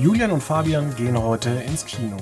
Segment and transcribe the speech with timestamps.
[0.00, 2.16] Julian und Fabian gehen heute ins Kino.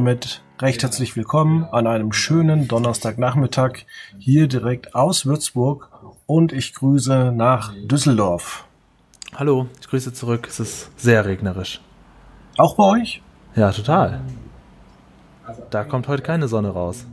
[0.00, 3.80] Damit recht herzlich willkommen an einem schönen Donnerstagnachmittag
[4.18, 5.90] hier direkt aus Würzburg
[6.24, 8.64] und ich grüße nach Düsseldorf.
[9.34, 10.46] Hallo, ich grüße zurück.
[10.48, 11.82] Es ist sehr regnerisch.
[12.56, 13.20] Auch bei euch?
[13.54, 14.22] Ja, total.
[15.68, 17.04] Da kommt heute keine Sonne raus.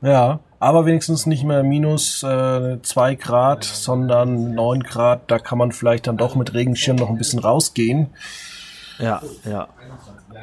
[0.00, 5.30] Ja, aber wenigstens nicht mehr minus 2 äh, Grad, sondern 9 Grad.
[5.30, 8.08] Da kann man vielleicht dann doch mit Regenschirm noch ein bisschen rausgehen.
[9.00, 9.68] Ja, ja.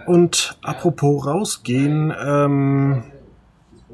[0.05, 3.03] Und apropos rausgehen, ähm,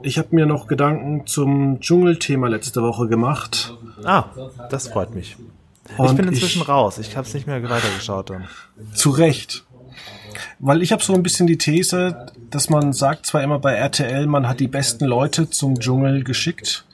[0.02, 3.76] ich habe mir noch Gedanken zum Dschungelthema letzte Woche gemacht.
[4.04, 4.26] Ah,
[4.70, 5.38] das freut mich.
[5.98, 6.98] Und ich bin inzwischen ich, raus.
[6.98, 8.48] Ich habe es nicht mehr weitergeschaut dann.
[8.94, 9.64] Zu Recht.
[10.60, 14.28] Weil ich habe so ein bisschen die These, dass man sagt zwar immer bei RTL,
[14.28, 16.86] man hat die besten Leute zum Dschungel geschickt.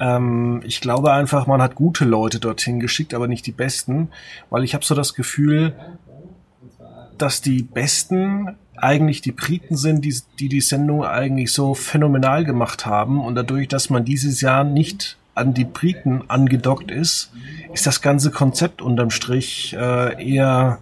[0.00, 4.10] Ähm, ich glaube einfach, man hat gute Leute dorthin geschickt, aber nicht die besten.
[4.50, 5.74] Weil ich habe so das Gefühl,
[7.18, 12.86] dass die Besten eigentlich die Briten sind, die, die die Sendung eigentlich so phänomenal gemacht
[12.86, 13.24] haben.
[13.24, 17.32] Und dadurch, dass man dieses Jahr nicht an die Briten angedockt ist,
[17.72, 20.78] ist das ganze Konzept unterm Strich äh, eher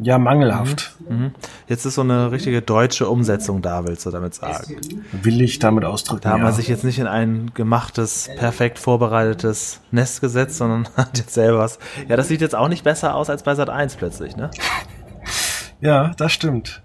[0.00, 0.96] ja mangelhaft.
[1.08, 1.16] Mhm.
[1.16, 1.30] Mhm.
[1.66, 4.76] Jetzt ist so eine richtige deutsche Umsetzung da, willst du damit sagen?
[5.22, 6.22] Will ich damit ausdrücken.
[6.22, 6.34] Da ja.
[6.36, 11.34] hat man sich jetzt nicht in ein gemachtes, perfekt vorbereitetes Nest gesetzt, sondern hat jetzt
[11.34, 11.78] selber was.
[12.08, 14.50] Ja, das sieht jetzt auch nicht besser aus als bei Sat 1 plötzlich, ne?
[15.80, 16.82] Ja, das stimmt.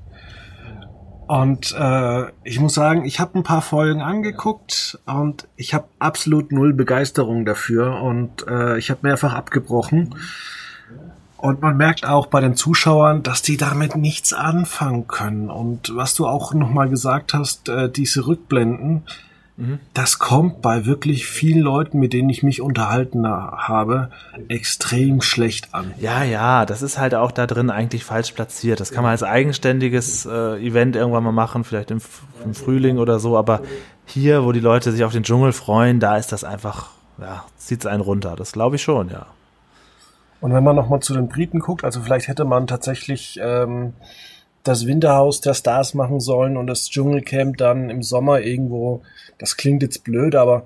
[1.28, 6.52] Und äh, ich muss sagen, ich habe ein paar Folgen angeguckt und ich habe absolut
[6.52, 10.16] null Begeisterung dafür und äh, ich habe mehrfach abgebrochen.
[11.38, 15.50] Und man merkt auch bei den Zuschauern, dass die damit nichts anfangen können.
[15.50, 19.04] Und was du auch nochmal gesagt hast, äh, diese Rückblenden,
[19.94, 24.10] das kommt bei wirklich vielen Leuten, mit denen ich mich unterhalten habe,
[24.48, 25.94] extrem schlecht an.
[26.00, 28.80] Ja, ja, das ist halt auch da drin eigentlich falsch platziert.
[28.80, 32.02] Das kann man als eigenständiges äh, Event irgendwann mal machen, vielleicht im,
[32.44, 33.62] im Frühling oder so, aber
[34.06, 37.82] hier, wo die Leute sich auf den Dschungel freuen, da ist das einfach, ja, zieht
[37.82, 38.36] es einen runter.
[38.36, 39.28] Das glaube ich schon, ja.
[40.42, 43.94] Und wenn man nochmal zu den Briten guckt, also vielleicht hätte man tatsächlich ähm,
[44.64, 49.02] das Winterhaus der Stars machen sollen und das Dschungelcamp dann im Sommer irgendwo,
[49.38, 50.66] das klingt jetzt blöd, aber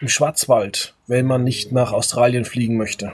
[0.00, 3.12] im Schwarzwald, wenn man nicht nach Australien fliegen möchte.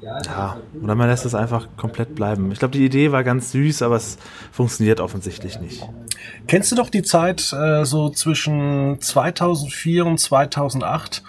[0.00, 2.50] Ja, oder man lässt es einfach komplett bleiben.
[2.52, 4.16] Ich glaube, die Idee war ganz süß, aber es
[4.50, 5.86] funktioniert offensichtlich nicht.
[6.46, 11.22] Kennst du doch die Zeit äh, so zwischen 2004 und 2008,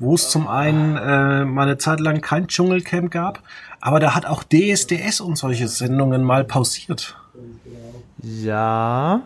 [0.00, 3.44] wo es zum einen äh, mal eine Zeit lang kein Dschungelcamp gab,
[3.80, 7.16] aber da hat auch DSDS und solche Sendungen mal pausiert.
[8.22, 9.22] Ja.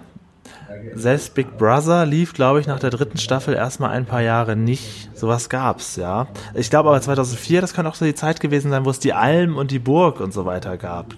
[0.95, 5.11] Selbst Big Brother lief, glaube ich, nach der dritten Staffel erstmal ein paar Jahre nicht.
[5.15, 6.27] Sowas gab's, ja.
[6.55, 9.13] Ich glaube aber 2004, das kann auch so die Zeit gewesen sein, wo es die
[9.13, 11.15] Alm und die Burg und so weiter gab.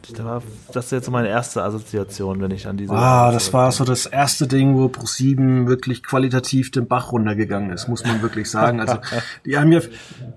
[0.72, 2.92] Das ist jetzt so meine erste Assoziation, wenn ich an diese.
[2.92, 7.88] Ah, das war so das erste Ding, wo Pro7 wirklich qualitativ den Bach runtergegangen ist,
[7.88, 8.80] muss man wirklich sagen.
[8.80, 8.98] Also,
[9.44, 9.80] die haben ja,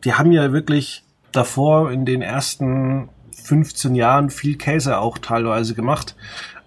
[0.04, 3.09] die haben ja wirklich davor in den ersten
[3.44, 6.16] 15 Jahren viel Käse auch teilweise gemacht.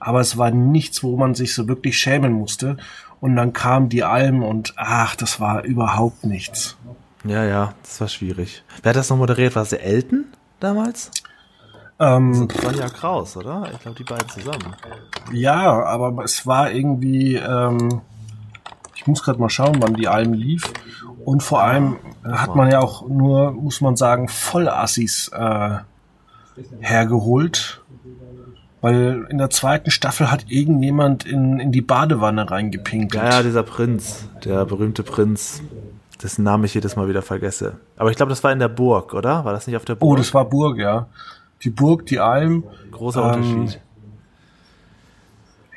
[0.01, 2.77] Aber es war nichts, wo man sich so wirklich schämen musste.
[3.21, 6.77] Und dann kam die Alm und ach, das war überhaupt nichts.
[7.25, 8.65] Ja, ja, das war schwierig.
[8.83, 9.55] Wer hat das noch moderiert?
[9.55, 10.25] War es der Elton
[10.59, 11.13] damals?
[12.01, 13.71] Ähm, das war ja Kraus, oder?
[13.73, 14.75] Ich glaube, die beiden zusammen.
[15.33, 18.01] Ja, aber es war irgendwie, ähm,
[18.97, 20.73] ich muss gerade mal schauen, wann die Alm lief.
[21.25, 25.77] Und vor allem hat man ja auch nur, muss man sagen, Vollassis äh,
[26.81, 27.81] hergeholt.
[28.81, 33.23] Weil in der zweiten Staffel hat irgendjemand in, in die Badewanne reingepinkelt.
[33.23, 35.63] Ja, ja, dieser Prinz, der berühmte Prinz,
[36.21, 37.77] dessen Namen ich jedes Mal wieder vergesse.
[37.97, 39.45] Aber ich glaube, das war in der Burg, oder?
[39.45, 40.11] War das nicht auf der Burg?
[40.11, 41.07] Oh, das war Burg, ja.
[41.63, 42.65] Die Burg, die Alm.
[42.91, 43.81] Großer ähm, Unterschied.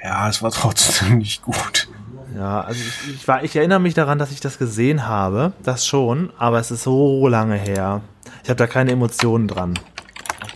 [0.04, 1.88] Ja, es war trotzdem nicht gut.
[2.36, 5.86] Ja, also ich, ich, war, ich erinnere mich daran, dass ich das gesehen habe, das
[5.86, 8.02] schon, aber es ist so lange her.
[8.44, 9.80] Ich habe da keine Emotionen dran,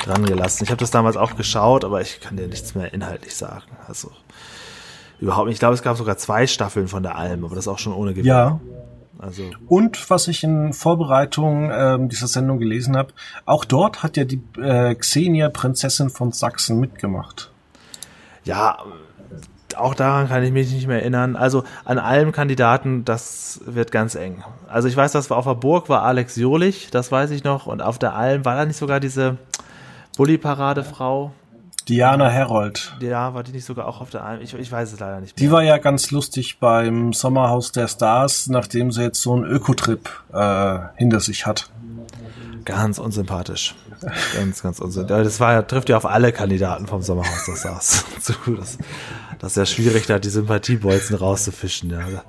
[0.04, 0.64] dran gelassen.
[0.64, 3.72] Ich habe das damals auch geschaut, aber ich kann dir nichts mehr inhaltlich sagen.
[3.88, 4.12] Also
[5.20, 5.56] überhaupt nicht.
[5.56, 8.12] Ich glaube, es gab sogar zwei Staffeln von der Alm, aber das auch schon ohne
[8.12, 8.26] Gewinn.
[8.26, 8.60] Ja.
[9.18, 13.14] Also Und was ich in Vorbereitung ähm, dieser Sendung gelesen habe,
[13.46, 17.52] auch dort hat ja die äh, Xenia, Prinzessin von Sachsen, mitgemacht.
[18.46, 18.78] ja,
[19.80, 21.36] auch daran kann ich mich nicht mehr erinnern.
[21.36, 24.44] Also an allen Kandidaten, das wird ganz eng.
[24.68, 27.66] Also ich weiß, dass auf der Burg war Alex Jolich, das weiß ich noch.
[27.68, 29.38] Und auf der Alm war da nicht sogar diese
[30.18, 31.32] Bulli-Parade-Frau?
[31.88, 32.94] Diana Herold.
[33.00, 34.42] Ja, war die nicht sogar auch auf der Alm?
[34.42, 38.48] Ich, ich weiß es leider nicht Die war ja ganz lustig beim Sommerhaus der Stars,
[38.48, 41.72] nachdem sie jetzt so einen Ökotrip äh, hinter sich hat.
[42.64, 43.76] Ganz unsympathisch.
[44.36, 45.24] Ganz, ganz unsympathisch.
[45.26, 48.34] Das war, trifft ja auf alle Kandidaten vom Sommerhaus der Stars zu.
[48.56, 48.78] Das,
[49.40, 51.92] das ist ja schwierig, da die Sympathiebolzen rauszufischen.
[51.92, 52.24] Ja.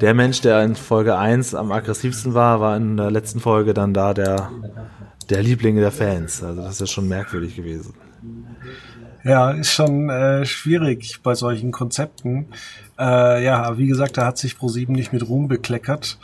[0.00, 3.92] Der Mensch, der in Folge 1 am aggressivsten war, war in der letzten Folge dann
[3.92, 4.50] da der,
[5.28, 6.42] der Liebling der Fans.
[6.42, 7.94] Also das ist ja schon merkwürdig gewesen.
[9.22, 12.46] Ja, ist schon äh, schwierig bei solchen Konzepten.
[12.98, 16.18] Äh, ja, wie gesagt, da hat sich ProSieben nicht mit Ruhm bekleckert.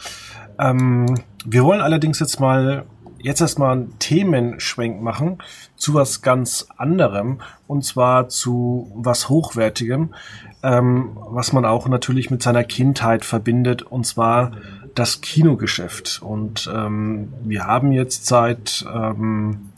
[0.59, 1.15] Ähm,
[1.45, 2.87] wir wollen allerdings jetzt mal
[3.26, 5.38] jetzt erstmal einen Themenschwenk machen
[5.75, 10.14] zu was ganz anderem und zwar zu was Hochwertigem,
[10.62, 14.52] ähm, was man auch natürlich mit seiner Kindheit verbindet und zwar
[14.94, 16.23] das Kinogeschäft.
[16.23, 19.70] Und ähm, wir haben jetzt seit ähm,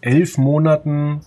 [0.00, 1.20] elf Monaten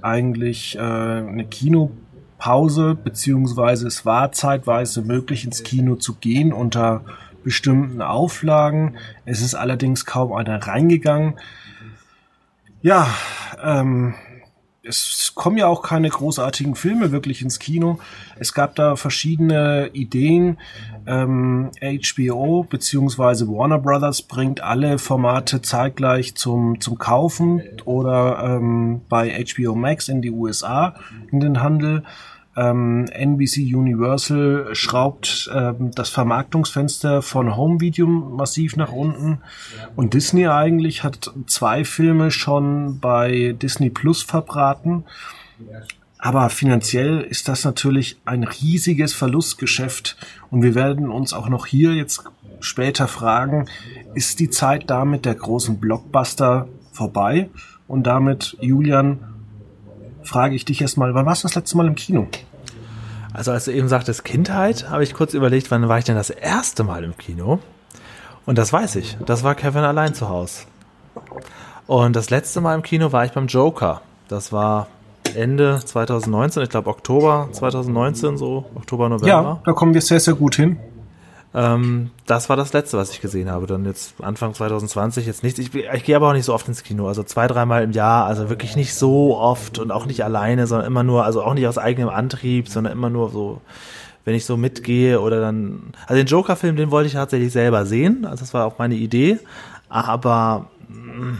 [0.00, 7.04] eigentlich äh, eine Kinopause, beziehungsweise es war zeitweise möglich, ins Kino zu gehen unter
[7.42, 8.96] bestimmten Auflagen.
[9.24, 11.34] Es ist allerdings kaum einer reingegangen.
[12.80, 13.08] Ja,
[13.62, 14.14] ähm,
[14.84, 17.98] es kommen ja auch keine großartigen Filme wirklich ins Kino.
[18.38, 20.58] Es gab da verschiedene Ideen.
[21.06, 29.44] Ähm, HBO beziehungsweise Warner Brothers bringt alle Formate zeitgleich zum, zum Kaufen oder ähm, bei
[29.44, 30.94] HBO Max in die USA
[31.30, 32.02] in den Handel.
[32.54, 39.38] Ähm, NBC Universal schraubt ähm, das Vermarktungsfenster von Home Video massiv nach unten
[39.96, 45.04] und Disney eigentlich hat zwei Filme schon bei Disney Plus verbraten.
[46.18, 50.16] Aber finanziell ist das natürlich ein riesiges Verlustgeschäft
[50.50, 52.22] und wir werden uns auch noch hier jetzt
[52.60, 53.66] später fragen,
[54.14, 57.50] ist die Zeit damit der großen Blockbuster vorbei?
[57.88, 59.31] Und damit, Julian,
[60.24, 62.26] frage ich dich erstmal, wann warst du das letzte Mal im Kino?
[63.32, 66.30] Also als du eben sagtest Kindheit, habe ich kurz überlegt, wann war ich denn das
[66.30, 67.60] erste Mal im Kino?
[68.44, 69.16] Und das weiß ich.
[69.24, 70.64] Das war Kevin allein zu Hause.
[71.86, 74.02] Und das letzte Mal im Kino war ich beim Joker.
[74.28, 74.88] Das war
[75.34, 79.28] Ende 2019, ich glaube Oktober 2019, so Oktober, November.
[79.28, 80.78] Ja, da kommen wir sehr, sehr gut hin.
[81.54, 83.66] Ähm, das war das letzte, was ich gesehen habe.
[83.66, 85.58] Dann jetzt Anfang 2020 jetzt nichts.
[85.58, 87.08] Ich, ich gehe aber auch nicht so oft ins Kino.
[87.08, 88.24] Also zwei, dreimal im Jahr.
[88.26, 91.66] Also wirklich nicht so oft und auch nicht alleine, sondern immer nur, also auch nicht
[91.66, 93.60] aus eigenem Antrieb, sondern immer nur so,
[94.24, 95.92] wenn ich so mitgehe oder dann.
[96.06, 98.24] Also den Joker-Film, den wollte ich tatsächlich selber sehen.
[98.24, 99.38] Also das war auch meine Idee.
[99.90, 101.34] Aber mm,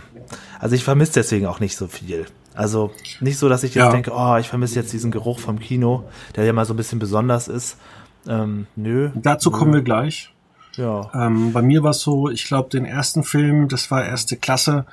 [0.60, 2.26] also ich vermisse deswegen auch nicht so viel.
[2.54, 3.90] Also nicht so, dass ich jetzt Ja.
[3.90, 6.04] denke, oh, ich vermisse jetzt diesen Geruch vom Kino,
[6.36, 7.78] der ja mal so ein bisschen besonders ist.
[8.28, 9.10] Ähm, nö.
[9.14, 10.32] Dazu kommen wir gleich.
[10.76, 11.10] Ja.
[11.14, 14.86] Ähm, bei mir war es so, ich glaube, den ersten Film, das war erste Klasse.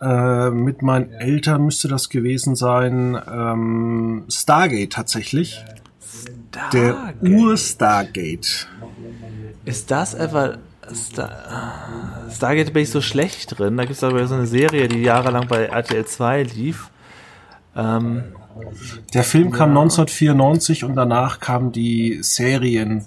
[0.00, 3.20] Äh, mit meinen Eltern müsste das gewesen sein.
[3.30, 5.64] Ähm, Stargate tatsächlich.
[6.72, 7.22] Der Stargate.
[7.22, 8.68] Ur-Stargate.
[9.64, 10.58] Ist das etwa.
[10.94, 11.30] Star
[12.30, 13.76] Stargate bin ich so schlecht drin.
[13.76, 16.90] Da gibt es aber so eine Serie, die jahrelang bei RTL 2 lief.
[17.76, 18.24] Ähm,
[19.14, 23.04] Der Film kam 1994 und danach kamen die Serien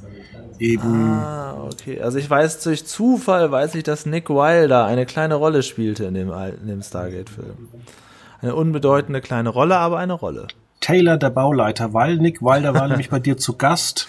[0.59, 1.09] eben.
[1.19, 2.01] ah, okay.
[2.01, 6.13] Also ich weiß durch Zufall, weiß ich, dass Nick Wilder eine kleine Rolle spielte in
[6.13, 7.69] dem, alten- in dem Stargate-Film.
[8.41, 10.47] Eine unbedeutende kleine Rolle, aber eine Rolle.
[10.79, 14.07] Taylor, der Bauleiter, weil Nick Wilder war nämlich bei dir zu Gast.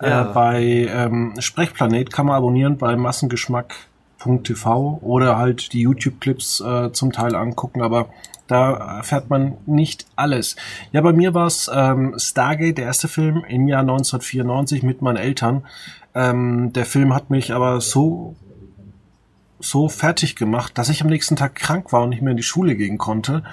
[0.00, 0.30] Ja.
[0.30, 0.62] Äh, bei
[0.92, 7.82] ähm, Sprechplanet kann man abonnieren bei massengeschmack.tv oder halt die YouTube-Clips äh, zum Teil angucken,
[7.82, 8.08] aber
[8.52, 10.56] da erfährt man nicht alles.
[10.92, 15.16] Ja, bei mir war es ähm, Stargate, der erste Film im Jahr 1994 mit meinen
[15.16, 15.66] Eltern.
[16.14, 18.36] Ähm, der Film hat mich aber so
[19.60, 22.42] so fertig gemacht, dass ich am nächsten Tag krank war und nicht mehr in die
[22.42, 23.44] Schule gehen konnte.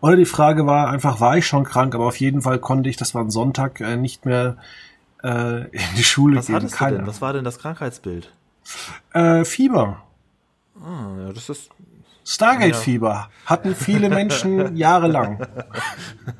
[0.00, 2.96] Oder die Frage war einfach, war ich schon krank, aber auf jeden Fall konnte ich,
[2.96, 4.56] das war ein Sonntag, äh, nicht mehr
[5.22, 6.60] äh, in die Schule Was gehen.
[6.60, 7.06] denn?
[7.06, 8.32] Was war denn das Krankheitsbild?
[9.12, 10.02] äh, Fieber.
[10.82, 11.70] Ah, ja, das ist.
[12.24, 15.46] Stargate-Fieber hatten viele Menschen jahrelang.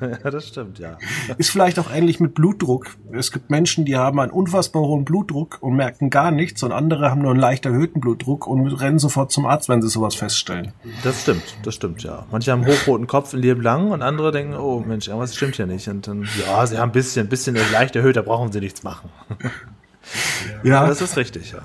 [0.01, 0.97] Ja, das stimmt, ja.
[1.37, 2.87] Ist vielleicht auch ähnlich mit Blutdruck.
[3.13, 7.11] Es gibt Menschen, die haben einen unfassbar hohen Blutdruck und merken gar nichts und andere
[7.11, 10.73] haben nur einen leicht erhöhten Blutdruck und rennen sofort zum Arzt, wenn sie sowas feststellen.
[11.03, 12.25] Das stimmt, das stimmt, ja.
[12.31, 15.67] Manche haben hochroten Kopf in Leben lang und andere denken, oh Mensch, irgendwas stimmt hier
[15.67, 15.89] nicht.
[15.89, 18.83] Und dann, ja, sie haben ein bisschen, ein bisschen leicht erhöht, da brauchen sie nichts
[18.83, 19.11] machen.
[20.63, 21.61] Ja, Das ist richtig, ja.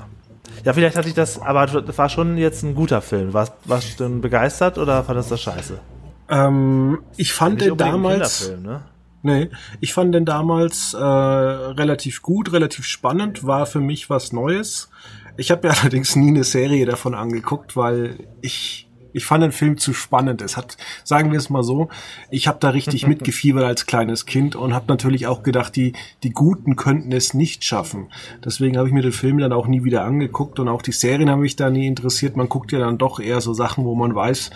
[0.65, 3.33] Ja, vielleicht hatte ich das, aber das war schon jetzt ein guter Film.
[3.33, 5.79] Warst, warst du denn begeistert oder fandest du das scheiße?
[6.27, 8.51] Ähm, ich fand den damals.
[8.61, 8.81] Ne?
[9.21, 14.89] Nee, ich fand den damals äh, relativ gut, relativ spannend, war für mich was Neues.
[15.37, 18.84] Ich habe mir allerdings nie eine Serie davon angeguckt, weil ich
[19.15, 20.41] ich fand den Film zu spannend.
[20.41, 21.87] Es hat, sagen wir es mal so,
[22.29, 25.93] ich habe da richtig mitgefiebert als kleines Kind und habe natürlich auch gedacht, die
[26.23, 28.11] die Guten könnten es nicht schaffen.
[28.43, 31.29] Deswegen habe ich mir den Film dann auch nie wieder angeguckt und auch die Serien
[31.29, 32.35] haben mich da nie interessiert.
[32.35, 34.49] Man guckt ja dann doch eher so Sachen, wo man weiß,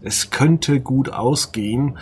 [0.00, 1.98] es könnte gut ausgehen.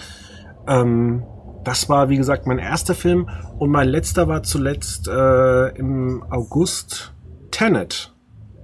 [0.69, 1.25] Ähm,
[1.65, 3.29] das war, wie gesagt, mein erster Film
[3.59, 7.13] und mein letzter war zuletzt äh, im August
[7.51, 8.15] Tenet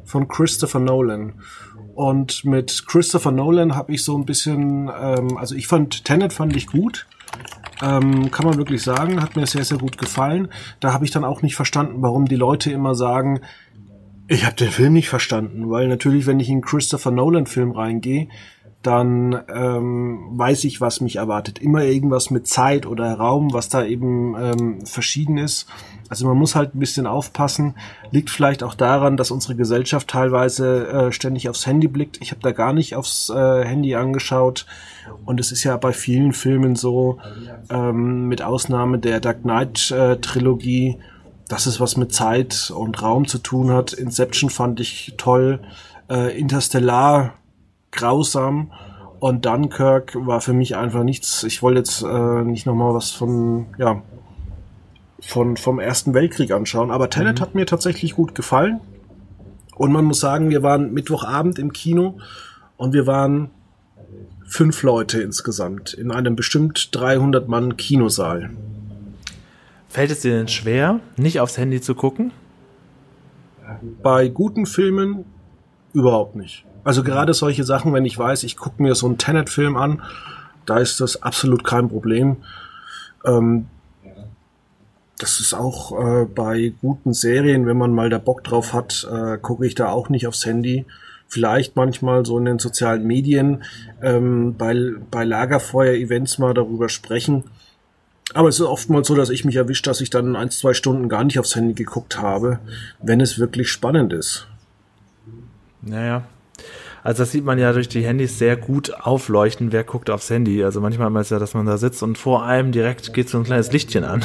[0.05, 1.41] von Christopher Nolan.
[1.95, 6.57] Und mit Christopher Nolan habe ich so ein bisschen, ähm, also ich fand Tenet fand
[6.57, 7.07] ich gut.
[7.83, 10.49] Ähm, kann man wirklich sagen, hat mir sehr, sehr gut gefallen.
[10.81, 13.41] Da habe ich dann auch nicht verstanden, warum die Leute immer sagen,
[14.29, 18.29] ich habe den Film nicht verstanden, weil natürlich, wenn ich in einen Christopher Nolan-Film reingehe,
[18.83, 21.59] dann ähm, weiß ich, was mich erwartet.
[21.59, 25.67] Immer irgendwas mit Zeit oder Raum, was da eben ähm, verschieden ist.
[26.09, 27.75] Also man muss halt ein bisschen aufpassen.
[28.11, 32.19] Liegt vielleicht auch daran, dass unsere Gesellschaft teilweise äh, ständig aufs Handy blickt.
[32.23, 34.65] Ich habe da gar nicht aufs äh, Handy angeschaut.
[35.27, 37.19] Und es ist ja bei vielen Filmen so,
[37.69, 40.17] ähm, mit Ausnahme der Dark Knight äh,
[41.49, 43.93] dass es was mit Zeit und Raum zu tun hat.
[43.93, 45.61] Inception fand ich toll.
[46.09, 47.35] Äh, Interstellar
[47.93, 48.73] grausam.
[49.19, 51.45] Und Dunkirk war für mich einfach nichts.
[51.45, 54.03] Ich wollte jetzt äh, nicht nochmal was von, ja,
[55.21, 56.91] von, vom Ersten Weltkrieg anschauen.
[56.91, 57.43] Aber Tenet mhm.
[57.43, 58.81] hat mir tatsächlich gut gefallen.
[59.77, 62.19] Und man muss sagen, wir waren Mittwochabend im Kino
[62.77, 63.51] und wir waren
[64.47, 68.51] fünf Leute insgesamt in einem bestimmt 300 Mann Kinosaal.
[69.89, 72.33] Fällt es dir denn schwer, nicht aufs Handy zu gucken?
[74.03, 75.25] Bei guten Filmen
[75.93, 76.65] überhaupt nicht.
[76.85, 80.03] Also gerade solche Sachen, wenn ich weiß, ich gucke mir so einen Tenet-Film an,
[80.67, 82.37] da ist das absolut kein Problem.
[83.25, 83.67] Ähm,
[85.19, 89.37] das ist auch äh, bei guten Serien, wenn man mal da Bock drauf hat, äh,
[89.37, 90.87] gucke ich da auch nicht aufs Handy.
[91.29, 93.63] Vielleicht manchmal so in den sozialen Medien
[94.03, 94.75] ähm, bei,
[95.11, 97.45] bei Lagerfeuer-Events mal darüber sprechen.
[98.33, 101.09] Aber es ist oftmals so, dass ich mich erwischt, dass ich dann ein, zwei Stunden
[101.09, 102.59] gar nicht aufs Handy geguckt habe,
[103.01, 104.47] wenn es wirklich spannend ist.
[105.83, 106.25] Naja,
[107.03, 110.63] also das sieht man ja durch die Handys sehr gut aufleuchten, wer guckt aufs Handy.
[110.65, 113.45] Also manchmal ist ja, dass man da sitzt und vor einem direkt geht so ein
[113.45, 114.25] kleines Lichtchen an.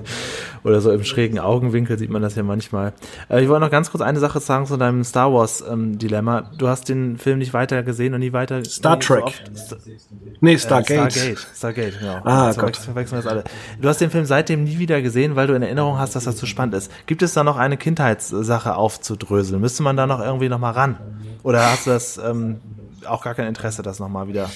[0.66, 2.92] Oder so im schrägen Augenwinkel sieht man das ja manchmal.
[3.30, 6.50] Äh, ich wollte noch ganz kurz eine Sache sagen zu deinem Star Wars ähm, Dilemma.
[6.58, 8.64] Du hast den Film nicht weiter gesehen und nie weiter.
[8.64, 9.44] Star Trek.
[9.54, 9.76] So
[10.40, 10.90] nee, Stargate.
[10.90, 11.46] Äh, Stargate.
[11.54, 12.20] Stargate, genau.
[12.24, 12.76] Ah, also, Gott.
[12.76, 13.44] Verwechseln das alle.
[13.80, 16.34] Du hast den Film seitdem nie wieder gesehen, weil du in Erinnerung hast, dass das
[16.34, 16.90] zu spannend ist.
[17.06, 19.60] Gibt es da noch eine Kindheitssache aufzudröseln?
[19.60, 20.98] Müsste man da noch irgendwie noch mal ran?
[21.44, 22.60] Oder hast du das ähm,
[23.06, 24.50] auch gar kein Interesse, das nochmal wieder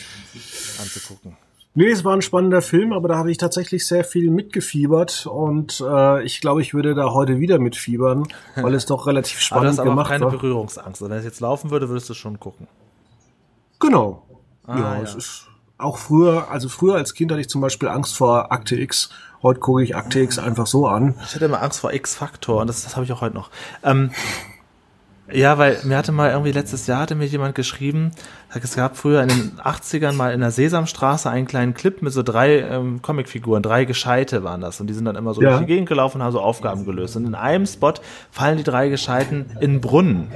[0.82, 1.36] anzugucken?
[1.74, 5.80] Nee, es war ein spannender Film, aber da habe ich tatsächlich sehr viel mitgefiebert und
[5.80, 9.84] äh, ich glaube, ich würde da heute wieder mitfiebern, weil es doch relativ spannend aber
[9.84, 10.30] das gemacht keine war.
[10.30, 11.00] keine Berührungsangst.
[11.00, 12.66] Wenn es jetzt laufen würde, würdest du schon gucken.
[13.78, 14.26] Genau.
[14.66, 15.46] Ah, ja, ja, es ist
[15.78, 19.10] auch früher, also früher als Kind hatte ich zum Beispiel Angst vor Akte X.
[19.42, 21.14] Heute gucke ich Akte X einfach so an.
[21.24, 23.50] Ich hatte immer Angst vor X-Faktor und das, das habe ich auch heute noch.
[23.84, 24.10] Ähm,
[25.32, 28.12] ja, weil mir hatte mal irgendwie letztes Jahr hatte mir jemand geschrieben,
[28.52, 32.22] es gab früher in den 80ern mal in der Sesamstraße einen kleinen Clip mit so
[32.22, 34.80] drei ähm, Comicfiguren, drei Gescheite waren das.
[34.80, 35.50] Und die sind dann immer so ja.
[35.50, 37.16] durch die Gegend gelaufen und haben so Aufgaben gelöst.
[37.16, 37.94] Und in einem Spot
[38.30, 40.32] fallen die drei Gescheiten in den Brunnen.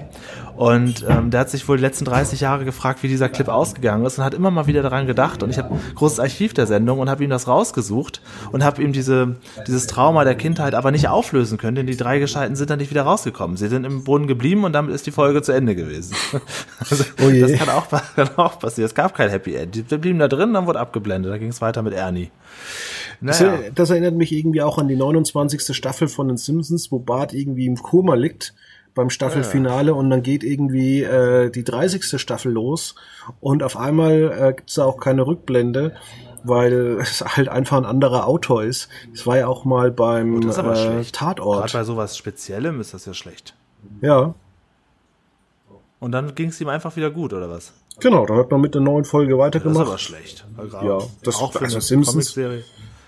[0.56, 4.04] Und ähm, der hat sich wohl die letzten 30 Jahre gefragt, wie dieser Clip ausgegangen
[4.06, 5.42] ist und hat immer mal wieder daran gedacht.
[5.42, 8.20] Und ich habe großes Archiv der Sendung und habe ihm das rausgesucht
[8.52, 12.18] und habe ihm diese, dieses Trauma der Kindheit aber nicht auflösen können, denn die drei
[12.18, 13.56] Gescheiten sind dann nicht wieder rausgekommen.
[13.56, 16.14] Sie sind im Brunnen geblieben und damit ist die Folge zu Ende gewesen.
[16.90, 17.30] also, oh.
[17.30, 18.86] Das kann auch kann auch passieren.
[18.86, 19.74] Es gab kein Happy End.
[19.74, 21.32] Die blieben da drin, dann wurde abgeblendet.
[21.32, 22.30] Da ging es weiter mit Ernie.
[23.20, 23.56] Naja.
[23.56, 25.74] Das, das, erinnert mich irgendwie auch an die 29.
[25.74, 28.54] Staffel von den Simpsons, wo Bart irgendwie im Koma liegt
[28.94, 29.96] beim Staffelfinale ja.
[29.96, 32.20] und dann geht irgendwie äh, die 30.
[32.20, 32.94] Staffel los
[33.40, 35.94] und auf einmal äh, gibt es da auch keine Rückblende,
[36.44, 38.88] weil es halt einfach ein anderer Autor ist.
[39.12, 41.60] Das war ja auch mal beim äh, Tatort.
[41.60, 43.54] Gerade bei sowas Speziellem ist das ja schlecht.
[44.00, 44.34] Ja.
[46.00, 47.72] Und dann ging es ihm einfach wieder gut, oder was?
[48.00, 49.76] Genau, da hat man mit der neuen Folge weitergemacht.
[49.76, 50.46] Das ist aber schlecht.
[50.82, 52.38] Ja, das auch für also eine Simpsons.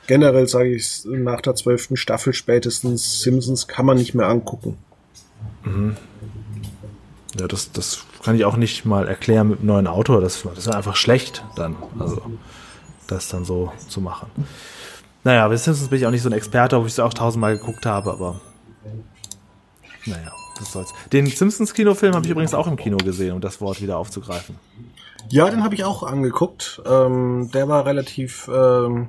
[0.06, 4.78] Generell sage ich nach der zwölften Staffel spätestens Simpsons kann man nicht mehr angucken.
[5.66, 5.96] Mhm.
[7.38, 10.20] Ja, das, das kann ich auch nicht mal erklären mit einem neuen Autor.
[10.20, 11.76] Das, das ist einfach schlecht dann.
[11.98, 12.22] Also,
[13.06, 14.30] das dann so zu machen.
[15.22, 17.58] Naja, bei Simpsons bin ich auch nicht so ein Experte, ob ich es auch tausendmal
[17.58, 18.40] geguckt habe, aber
[20.06, 20.32] naja.
[20.58, 20.94] das soll's.
[21.12, 24.56] Den Simpsons-Kinofilm habe ich übrigens auch im Kino gesehen, um das Wort wieder aufzugreifen.
[25.28, 26.80] Ja, den habe ich auch angeguckt.
[26.86, 29.08] Ähm, der war relativ ähm,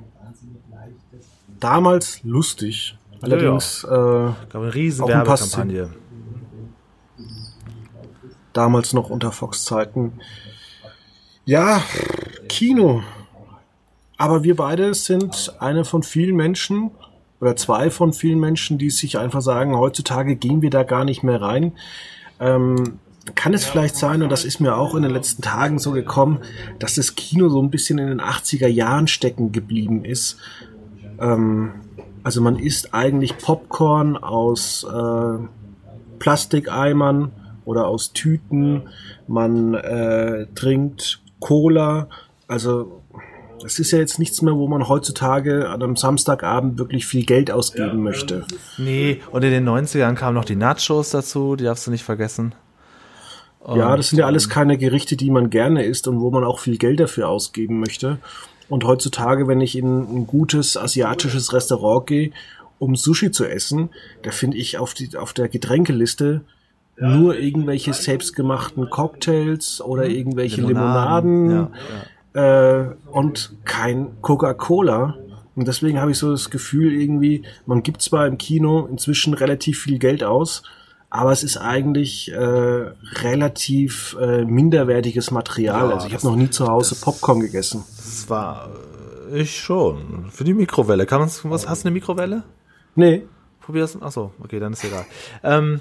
[1.59, 2.97] damals lustig.
[3.21, 4.35] Allerdings ja, ja.
[4.53, 5.91] Äh, eine riesen Werbekampagne.
[8.57, 10.13] Damals noch unter Fox-Zeiten.
[11.45, 11.83] Ja,
[12.49, 13.03] Kino.
[14.17, 16.89] Aber wir beide sind eine von vielen Menschen
[17.39, 21.21] oder zwei von vielen Menschen, die sich einfach sagen, heutzutage gehen wir da gar nicht
[21.21, 21.73] mehr rein.
[22.39, 22.97] Ähm,
[23.35, 26.39] kann es vielleicht sein, und das ist mir auch in den letzten Tagen so gekommen,
[26.79, 30.37] dass das Kino so ein bisschen in den 80er Jahren stecken geblieben ist.
[31.19, 31.73] Ähm,
[32.23, 35.37] also man isst eigentlich Popcorn aus äh,
[36.17, 37.31] Plastikeimern
[37.67, 38.83] oder aus Tüten,
[39.27, 42.07] man äh, trinkt Cola,
[42.47, 43.03] also
[43.62, 47.51] das ist ja jetzt nichts mehr, wo man heutzutage an einem Samstagabend wirklich viel Geld
[47.51, 48.45] ausgeben ja, möchte.
[48.77, 52.55] Nee, und in den 90ern kamen noch die Nachos dazu, die darfst du nicht vergessen.
[53.59, 56.45] Und ja, das sind ja alles keine Gerichte, die man gerne isst und wo man
[56.45, 58.19] auch viel Geld dafür ausgeben möchte.
[58.69, 62.31] Und heutzutage, wenn ich in ein gutes asiatisches Restaurant gehe,
[62.79, 63.89] um Sushi zu essen,
[64.21, 66.41] da finde ich auf, die, auf der Getränkeliste.
[66.97, 70.15] Nur irgendwelche selbstgemachten Cocktails oder mhm.
[70.15, 71.73] irgendwelche Limonaden, Limonaden
[72.33, 75.15] ja, äh, und kein Coca-Cola.
[75.55, 79.81] Und deswegen habe ich so das Gefühl irgendwie, man gibt zwar im Kino inzwischen relativ
[79.81, 80.63] viel Geld aus,
[81.09, 85.89] aber es ist eigentlich äh, relativ äh, minderwertiges Material.
[85.89, 87.83] Ja, also ich habe noch nie zu Hause das, Popcorn gegessen.
[87.97, 88.69] Das war
[89.31, 90.29] äh, ich schon.
[90.31, 91.05] Für die Mikrowelle.
[91.05, 92.43] Kann man was hast du eine Mikrowelle?
[92.95, 93.23] Nee.
[93.61, 93.99] Probier's.
[94.01, 95.05] Achso, okay, dann ist egal.
[95.43, 95.79] Ähm,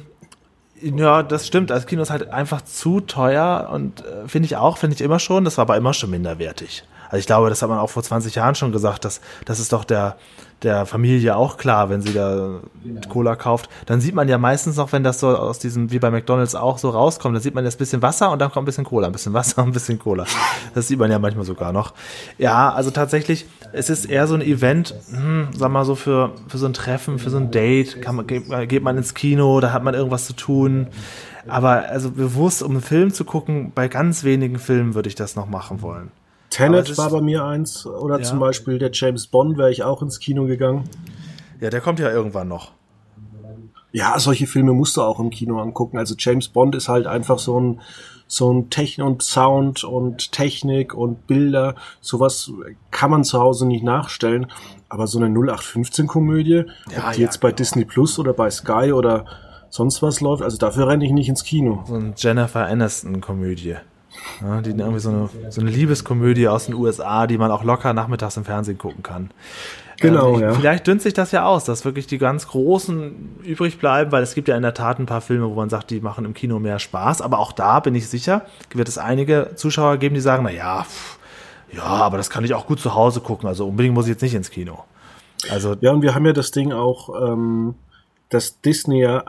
[0.81, 1.71] ja, das stimmt.
[1.71, 5.19] Das Kino ist halt einfach zu teuer und äh, finde ich auch, finde ich immer
[5.19, 5.45] schon.
[5.45, 6.85] Das war aber immer schon minderwertig.
[7.07, 9.73] Also ich glaube, das hat man auch vor 20 Jahren schon gesagt, dass das ist
[9.73, 10.17] doch der
[10.63, 12.61] der Familie auch klar, wenn sie da
[13.11, 13.69] Cola kauft.
[13.85, 16.79] Dann sieht man ja meistens noch, wenn das so aus diesem, wie bei McDonalds auch
[16.79, 19.07] so rauskommt, dann sieht man jetzt ein bisschen Wasser und dann kommt ein bisschen Cola,
[19.07, 20.25] ein bisschen Wasser und ein bisschen Cola.
[20.75, 21.93] Das sieht man ja manchmal sogar noch.
[22.39, 26.59] Ja, also tatsächlich, es ist eher so ein Event, hm, sag mal so für, für
[26.59, 29.83] so ein Treffen, für so ein Date, kann man, geht man ins Kino, da hat
[29.83, 30.87] man irgendwas zu tun.
[31.49, 35.37] Aber also bewusst, um einen Film zu gucken, bei ganz wenigen Filmen würde ich das
[35.37, 36.11] noch machen wollen.
[36.51, 37.87] Tenet war bei mir eins.
[37.87, 38.23] Oder ja.
[38.23, 40.89] zum Beispiel der James Bond wäre ich auch ins Kino gegangen.
[41.61, 42.73] Ja, der kommt ja irgendwann noch.
[43.93, 45.97] Ja, solche Filme musst du auch im Kino angucken.
[45.97, 47.81] Also James Bond ist halt einfach so ein,
[48.27, 51.77] so ein Technik und Sound und Technik und Bilder.
[52.01, 52.51] Sowas
[52.91, 54.49] kann man zu Hause nicht nachstellen.
[54.89, 57.57] Aber so eine 0815-Komödie, ja, ob die ja, jetzt bei genau.
[57.57, 59.25] Disney Plus oder bei Sky oder
[59.71, 61.83] sonst was läuft, also dafür renne ich nicht ins Kino.
[61.87, 63.77] So eine Jennifer Aniston-Komödie.
[64.43, 67.93] Ja, die irgendwie so eine, so eine Liebeskomödie aus den USA, die man auch locker
[67.93, 69.31] nachmittags im Fernsehen gucken kann.
[69.99, 70.53] Genau, ähm, ja.
[70.53, 74.35] Vielleicht dünnt sich das ja aus, dass wirklich die ganz Großen übrig bleiben, weil es
[74.35, 76.59] gibt ja in der Tat ein paar Filme, wo man sagt, die machen im Kino
[76.59, 77.23] mehr Spaß.
[77.23, 78.43] Aber auch da bin ich sicher,
[78.75, 81.19] wird es einige Zuschauer geben, die sagen, na ja, pff,
[81.73, 83.49] ja, aber das kann ich auch gut zu Hause gucken.
[83.49, 84.85] Also unbedingt muss ich jetzt nicht ins Kino.
[85.51, 87.75] Also ja, und wir haben ja das Ding auch, ähm,
[88.29, 89.25] dass Disney ja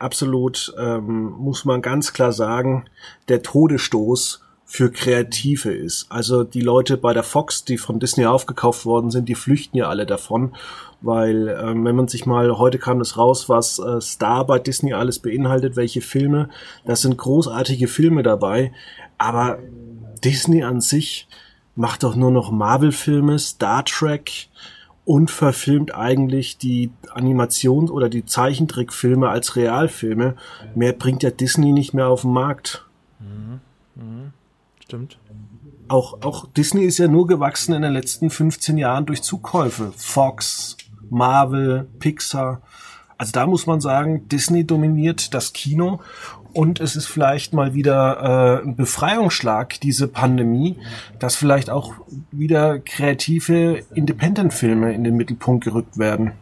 [0.00, 2.86] absolut, ähm, muss man ganz klar sagen,
[3.28, 6.06] der Todesstoß für Kreative ist.
[6.10, 9.88] Also die Leute bei der Fox, die von Disney aufgekauft worden sind, die flüchten ja
[9.88, 10.54] alle davon,
[11.00, 14.92] weil ähm, wenn man sich mal, heute kam es raus, was äh, Star bei Disney
[14.92, 16.50] alles beinhaltet, welche Filme,
[16.84, 18.72] das sind großartige Filme dabei,
[19.18, 19.58] aber
[20.22, 21.26] Disney an sich
[21.74, 24.48] macht doch nur noch Marvel-Filme, Star Trek,
[25.04, 30.36] und verfilmt eigentlich die Animations- oder die Zeichentrickfilme als Realfilme.
[30.74, 32.86] Mehr bringt ja Disney nicht mehr auf den Markt.
[33.18, 33.60] Mhm.
[33.94, 34.32] Mhm.
[34.80, 35.18] Stimmt.
[35.88, 39.92] Auch, auch Disney ist ja nur gewachsen in den letzten 15 Jahren durch Zukäufe.
[39.96, 40.76] Fox,
[41.08, 42.62] Marvel, Pixar.
[43.18, 46.00] Also da muss man sagen, Disney dominiert das Kino
[46.52, 50.76] und es ist vielleicht mal wieder äh, ein Befreiungsschlag, diese Pandemie,
[51.18, 51.94] dass vielleicht auch
[52.30, 56.32] wieder kreative Independent-Filme in den Mittelpunkt gerückt werden.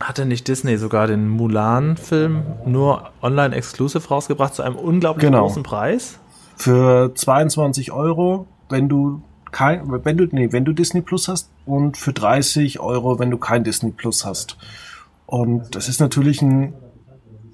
[0.00, 5.42] Hatte nicht Disney sogar den Mulan-Film nur online exclusive rausgebracht zu einem unglaublich genau.
[5.42, 6.18] großen Preis?
[6.56, 11.96] Für 22 Euro, wenn du kein, wenn du, nee, wenn du Disney Plus hast und
[11.96, 14.56] für 30 Euro, wenn du kein Disney Plus hast.
[15.26, 16.74] Und das ist natürlich ein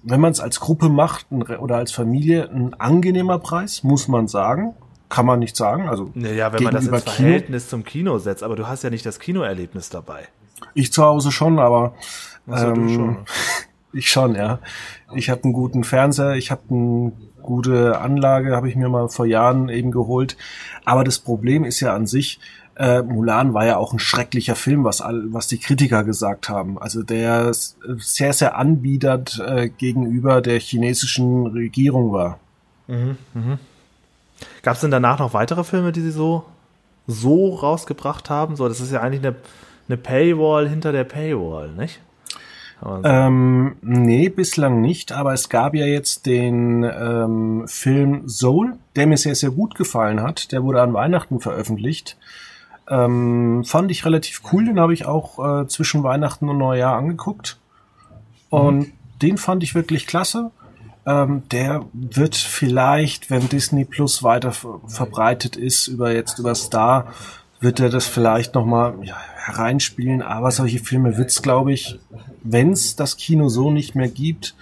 [0.04, 4.74] wenn man es als Gruppe macht oder als Familie, ein angenehmer Preis, muss man sagen.
[5.08, 5.88] Kann man nicht sagen.
[5.88, 8.90] Also naja, wenn man das ins Verhältnis Kino, zum Kino setzt, aber du hast ja
[8.90, 10.28] nicht das Kinoerlebnis dabei.
[10.74, 11.94] Ich zu Hause schon, aber
[12.46, 13.16] also ähm, schon.
[13.96, 14.58] Ich schon, ja.
[15.14, 17.12] Ich habe einen guten Fernseher, ich habe eine
[17.42, 20.36] gute Anlage, habe ich mir mal vor Jahren eben geholt.
[20.84, 22.40] Aber das Problem ist ja an sich,
[22.76, 26.78] äh, Mulan war ja auch ein schrecklicher Film, was, all, was die Kritiker gesagt haben.
[26.78, 32.38] Also der sehr, sehr anbiedert äh, gegenüber der chinesischen Regierung war.
[32.86, 33.58] Mhm, mh.
[34.62, 36.44] Gab es denn danach noch weitere Filme, die sie so,
[37.06, 38.56] so rausgebracht haben?
[38.56, 39.36] So, das ist ja eigentlich eine,
[39.88, 42.00] eine Paywall hinter der Paywall, nicht?
[43.04, 49.16] Ähm, nee, bislang nicht, aber es gab ja jetzt den ähm, Film Soul, der mir
[49.16, 50.52] sehr, sehr gut gefallen hat.
[50.52, 52.18] Der wurde an Weihnachten veröffentlicht.
[52.88, 57.58] Ähm, fand ich relativ cool, den habe ich auch äh, zwischen Weihnachten und Neujahr angeguckt.
[58.50, 58.92] Und mhm.
[59.22, 60.50] den fand ich wirklich klasse.
[61.06, 67.06] Ähm, der wird vielleicht, wenn Disney Plus weiter verbreitet ist, über jetzt über Star,
[67.60, 70.22] wird er das vielleicht nochmal ja, hereinspielen.
[70.22, 71.98] Aber solche Filme wird's, glaube ich,
[72.42, 74.54] wenn's das Kino so nicht mehr gibt,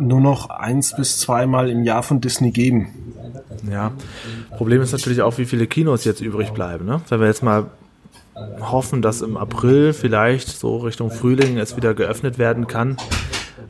[0.00, 2.88] nur noch eins bis zweimal im Jahr von Disney geben.
[3.68, 3.92] Ja,
[4.56, 6.86] Problem ist natürlich auch, wie viele Kinos jetzt übrig bleiben.
[6.86, 7.00] Ne?
[7.08, 7.66] Wenn wir jetzt mal
[8.60, 12.96] hoffen, dass im April vielleicht so Richtung Frühling es wieder geöffnet werden kann.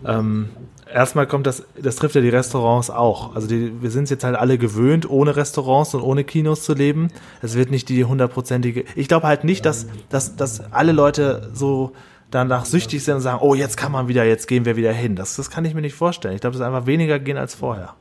[0.05, 0.51] Ähm,
[0.93, 3.35] erstmal kommt das, das trifft ja die Restaurants auch.
[3.35, 7.09] Also die, wir sind jetzt halt alle gewöhnt, ohne Restaurants und ohne Kinos zu leben.
[7.43, 8.85] Es wird nicht die hundertprozentige.
[8.97, 11.93] Ich glaube halt nicht, dass, dass, dass alle Leute so
[12.31, 15.17] danach süchtig sind und sagen, oh, jetzt kann man wieder, jetzt gehen wir wieder hin.
[15.17, 16.35] Das, das kann ich mir nicht vorstellen.
[16.35, 17.95] Ich glaube, es ist einfach weniger gehen als vorher.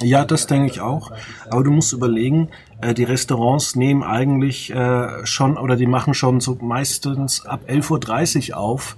[0.00, 1.12] Ja, das denke ich auch.
[1.50, 2.48] Aber du musst überlegen,
[2.80, 8.50] äh, die Restaurants nehmen eigentlich äh, schon oder die machen schon so meistens ab 11.30
[8.50, 8.96] Uhr auf.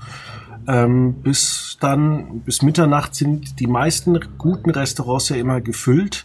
[0.67, 6.25] Ähm, bis dann, bis Mitternacht sind die meisten guten Restaurants ja immer gefüllt.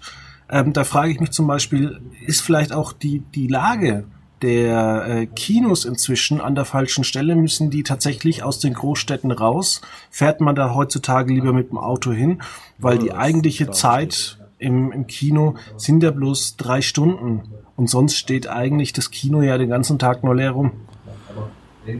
[0.49, 4.05] Ähm, da frage ich mich zum Beispiel, ist vielleicht auch die, die Lage
[4.41, 9.81] der äh, Kinos inzwischen an der falschen Stelle, müssen die tatsächlich aus den Großstädten raus.
[10.09, 12.41] Fährt man da heutzutage lieber mit dem Auto hin,
[12.77, 17.43] weil die eigentliche Zeit im, im Kino sind ja bloß drei Stunden.
[17.75, 20.71] Und sonst steht eigentlich das Kino ja den ganzen Tag nur leer rum.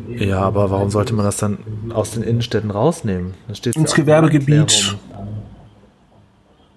[0.08, 1.58] Ja, aber warum sollte man das dann
[1.94, 3.34] aus den Innenstädten rausnehmen?
[3.48, 4.98] Ins ja Gewerbegebiet.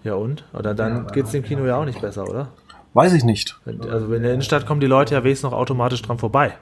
[0.04, 0.44] Ja und?
[0.52, 2.48] Oder dann geht es dem Kino ja auch nicht besser, oder?
[2.94, 3.58] Weiß ich nicht.
[3.66, 6.54] Also in der Innenstadt kommen die Leute ja wenigstens noch automatisch dran vorbei.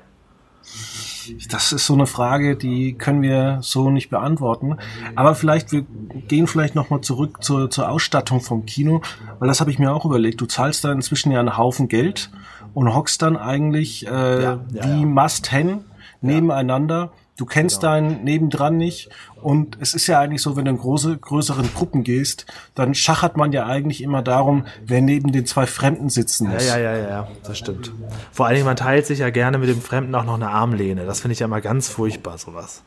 [1.51, 4.77] Das ist so eine Frage, die können wir so nicht beantworten.
[5.15, 5.85] Aber vielleicht, wir
[6.29, 9.03] gehen vielleicht nochmal zurück zur, zur Ausstattung vom Kino,
[9.39, 10.41] weil das habe ich mir auch überlegt.
[10.41, 12.31] Du zahlst da inzwischen ja einen Haufen Geld
[12.75, 15.07] und hockst dann eigentlich äh, ja, ja, wie ja.
[15.07, 15.85] Must-Hen
[16.21, 17.93] nebeneinander Du kennst genau.
[17.95, 19.09] deinen nebendran nicht.
[19.41, 23.39] Und es ist ja eigentlich so, wenn du in große, größeren Gruppen gehst, dann schachert
[23.39, 26.69] man ja eigentlich immer darum, wer neben den zwei Fremden sitzen muss.
[26.69, 27.93] Ja, ja, ja, ja, das stimmt.
[28.31, 31.07] Vor allen Dingen, man teilt sich ja gerne mit dem Fremden auch noch eine Armlehne.
[31.07, 32.83] Das finde ich ja immer ganz furchtbar, sowas.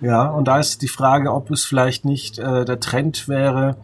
[0.00, 3.76] Ja, und da ist die Frage, ob es vielleicht nicht äh, der Trend wäre,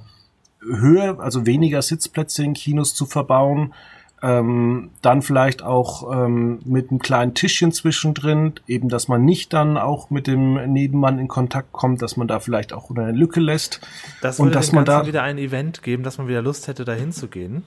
[0.61, 3.74] höher, also weniger Sitzplätze in Kinos zu verbauen,
[4.23, 9.79] ähm, dann vielleicht auch ähm, mit einem kleinen Tischchen zwischendrin, eben, dass man nicht dann
[9.79, 13.81] auch mit dem Nebenmann in Kontakt kommt, dass man da vielleicht auch eine Lücke lässt.
[14.21, 16.85] Das würde und dass man da wieder ein Event geben, dass man wieder Lust hätte,
[16.85, 17.65] da hinzugehen.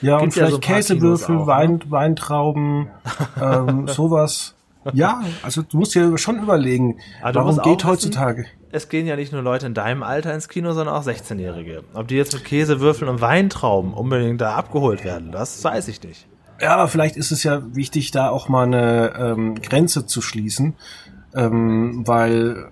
[0.00, 1.80] Ja, Gibt und vielleicht ja so Käsewürfel, auch, Wein, ne?
[1.88, 2.88] Weintrauben,
[3.40, 4.54] ähm, sowas.
[4.92, 8.42] Ja, also du musst dir schon überlegen, warum geht heutzutage.
[8.42, 11.84] Wissen, es gehen ja nicht nur Leute in deinem Alter ins Kino, sondern auch 16-Jährige.
[11.94, 16.02] Ob die jetzt mit Käse, Würfeln und Weintrauben unbedingt da abgeholt werden, das weiß ich
[16.02, 16.26] nicht.
[16.60, 20.74] Ja, aber vielleicht ist es ja wichtig, da auch mal eine ähm, Grenze zu schließen,
[21.34, 22.70] ähm, weil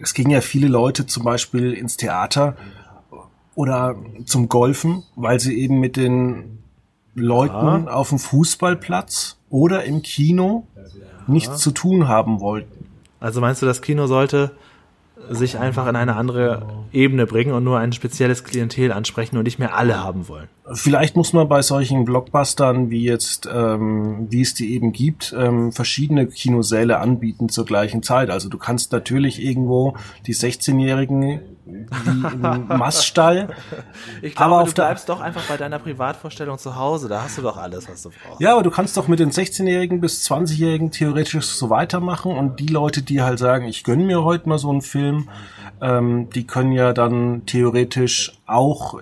[0.00, 2.56] es gingen ja viele Leute zum Beispiel ins Theater
[3.54, 6.58] oder zum Golfen, weil sie eben mit den
[7.14, 7.92] Leuten ja.
[7.92, 10.66] auf dem Fußballplatz oder im Kino
[11.28, 12.86] nichts zu tun haben wollten.
[13.20, 14.50] Also meinst du, das Kino sollte
[15.30, 19.60] sich einfach in eine andere Ebene bringen und nur ein spezielles Klientel ansprechen und nicht
[19.60, 20.48] mehr alle haben wollen.
[20.72, 25.70] Vielleicht muss man bei solchen Blockbustern, wie jetzt, ähm, wie es die eben gibt, ähm,
[25.70, 28.30] verschiedene Kinosäle anbieten zur gleichen Zeit.
[28.30, 29.94] Also du kannst natürlich irgendwo
[30.26, 33.48] die 16-Jährigen wie im Maststall.
[34.22, 37.08] Ich glaube, aber du bleibst doch einfach bei deiner Privatvorstellung zu Hause.
[37.08, 38.40] Da hast du doch alles, was du brauchst.
[38.40, 42.66] Ja, aber du kannst doch mit den 16-Jährigen bis 20-Jährigen theoretisch so weitermachen und die
[42.66, 45.28] Leute, die halt sagen, ich gönn mir heute mal so einen Film,
[45.80, 49.00] ähm, die können ja dann theoretisch auch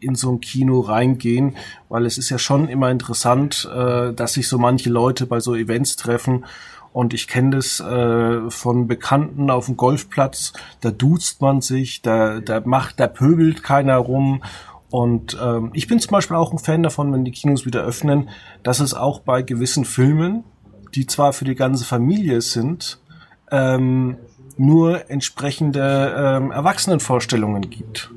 [0.00, 1.56] in so ein Kino reingehen,
[1.88, 5.54] weil es ist ja schon immer interessant, äh, dass sich so manche Leute bei so
[5.56, 6.44] Events treffen
[6.92, 12.40] und ich kenne das äh, von Bekannten auf dem Golfplatz, da duzt man sich, da,
[12.40, 14.42] da macht, da pöbelt keiner rum.
[14.90, 18.30] Und ähm, ich bin zum Beispiel auch ein Fan davon, wenn die Kinos wieder öffnen,
[18.62, 20.44] dass es auch bei gewissen Filmen,
[20.94, 22.98] die zwar für die ganze Familie sind,
[23.50, 24.16] ähm,
[24.56, 28.10] nur entsprechende ähm, Erwachsenenvorstellungen gibt.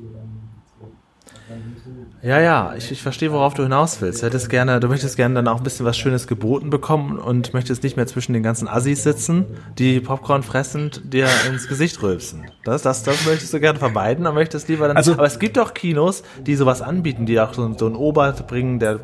[2.24, 4.22] Ja, ja, ich, ich verstehe, worauf du hinaus willst.
[4.22, 7.52] Du hättest gerne, du möchtest gerne dann auch ein bisschen was Schönes geboten bekommen und
[7.52, 9.44] möchtest nicht mehr zwischen den ganzen Assis sitzen,
[9.76, 12.44] die Popcorn fressend dir ins Gesicht rülpsen.
[12.62, 14.96] Das, das, das möchtest du gerne vermeiden, aber möchtest lieber dann.
[14.96, 18.46] Also, aber es gibt doch Kinos, die sowas anbieten, die auch so, so einen Obert
[18.46, 19.00] bringen, der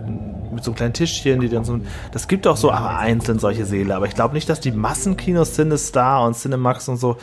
[0.53, 1.81] mit so einem kleinen Tischchen, die dann so.
[2.13, 6.25] Das gibt auch so einzeln solche Seele, aber ich glaube nicht, dass die Massenkinos CineStar
[6.25, 7.17] und Cinemax und so,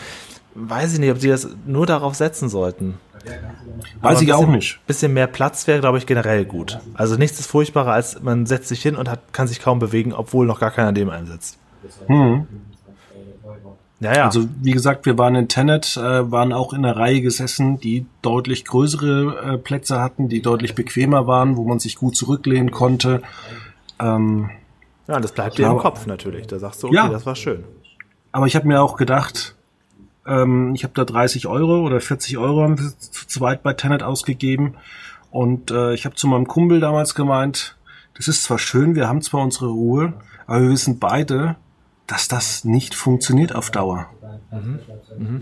[0.55, 2.95] weiß ich nicht, ob sie das nur darauf setzen sollten.
[4.01, 4.79] Weiß ich bisschen, auch nicht.
[4.87, 6.79] Bisschen mehr Platz wäre, glaube ich, generell gut.
[6.93, 10.13] Also nichts ist furchtbarer, als man setzt sich hin und hat, kann sich kaum bewegen,
[10.13, 11.57] obwohl noch gar keiner neben einem sitzt.
[12.07, 12.47] Hm.
[13.99, 14.25] Ja, ja.
[14.25, 18.05] Also wie gesagt, wir waren in Tenet, äh, waren auch in einer Reihe gesessen, die
[18.21, 23.21] deutlich größere äh, Plätze hatten, die deutlich bequemer waren, wo man sich gut zurücklehnen konnte.
[23.99, 24.49] Ähm,
[25.07, 26.47] ja, das bleibt dir im Kopf natürlich.
[26.47, 27.63] Da sagst du, okay, ja, das war schön.
[28.31, 29.54] Aber ich habe mir auch gedacht,
[30.25, 34.03] ähm, ich habe da 30 Euro oder 40 Euro haben wir zu zweit bei Tenet
[34.03, 34.75] ausgegeben.
[35.31, 37.75] Und äh, ich habe zu meinem Kumpel damals gemeint,
[38.15, 40.13] das ist zwar schön, wir haben zwar unsere Ruhe,
[40.47, 41.57] aber wir wissen beide,
[42.07, 44.09] dass das nicht funktioniert auf Dauer.
[44.51, 44.79] Mhm.
[45.17, 45.41] Mhm.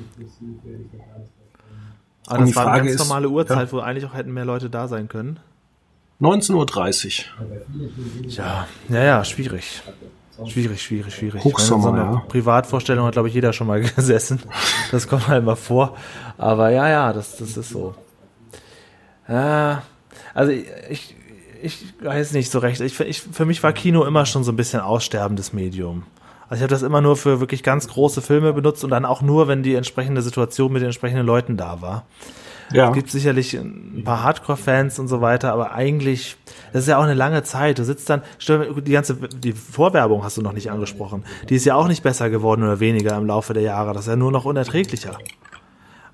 [2.26, 4.70] Aber das war eine ganz normale ist, Uhrzeit, ja, wo eigentlich auch hätten mehr Leute
[4.70, 5.40] da sein können.
[6.22, 8.30] 19.30 Uhr.
[8.30, 9.84] Ja, ja, ja, schwierig.
[10.48, 11.44] Schwierig, schwierig, schwierig.
[11.44, 12.24] Hochsommer, so eine ja.
[12.28, 14.42] Privatvorstellung hat, glaube ich, jeder schon mal gesessen.
[14.92, 15.96] Das kommt halt mal vor.
[16.38, 17.94] Aber ja, ja, das, das ist so.
[19.28, 19.84] Ja,
[20.34, 21.16] also ich,
[21.62, 22.82] ich weiß nicht so recht.
[22.82, 26.04] Ich, ich, für mich war Kino immer schon so ein bisschen aussterbendes Medium.
[26.50, 29.22] Also ich habe das immer nur für wirklich ganz große Filme benutzt und dann auch
[29.22, 32.06] nur, wenn die entsprechende Situation mit den entsprechenden Leuten da war.
[32.72, 32.90] Ja.
[32.90, 36.38] Es gibt sicherlich ein paar Hardcore-Fans und so weiter, aber eigentlich,
[36.72, 37.80] das ist ja auch eine lange Zeit.
[37.80, 41.24] Du sitzt dann, die ganze, die Vorwerbung hast du noch nicht angesprochen.
[41.50, 43.94] Die ist ja auch nicht besser geworden oder weniger im Laufe der Jahre.
[43.94, 45.18] Das ist ja nur noch unerträglicher.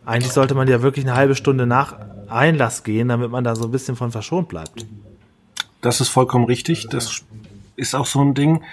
[0.05, 1.95] Eigentlich sollte man ja wirklich eine halbe Stunde nach
[2.29, 4.85] Einlass gehen, damit man da so ein bisschen von verschont bleibt.
[5.81, 6.88] Das ist vollkommen richtig.
[6.89, 7.23] Das
[7.75, 8.63] ist auch so ein Ding.